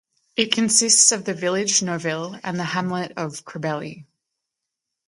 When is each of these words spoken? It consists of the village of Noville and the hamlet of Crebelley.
It 0.35 0.51
consists 0.51 1.11
of 1.11 1.25
the 1.25 1.35
village 1.35 1.79
of 1.83 1.87
Noville 1.87 2.39
and 2.43 2.57
the 2.57 2.63
hamlet 2.63 3.11
of 3.17 3.45
Crebelley. 3.45 4.07